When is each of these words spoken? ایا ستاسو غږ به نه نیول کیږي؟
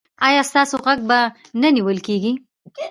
ایا 0.27 0.41
ستاسو 0.49 0.75
غږ 0.85 0.99
به 1.09 1.19
نه 1.61 1.69
نیول 1.75 1.97
کیږي؟ 2.07 2.33